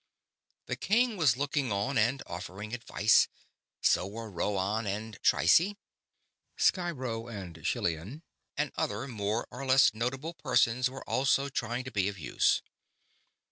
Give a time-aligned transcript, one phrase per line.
[0.65, 3.27] The king was looking on and offering advice.
[3.81, 5.77] So were Rhoann and Trycie.
[6.57, 8.23] Sciro and Schillan
[8.57, 12.63] and other more or less notable persons were also trying to be of use.